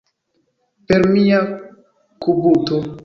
Per 0.87 1.01
mia 1.13 1.39
kubuto. 2.23 2.75